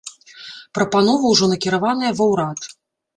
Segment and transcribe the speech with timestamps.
[0.77, 2.59] Прапанова ўжо накіраваная ва урад.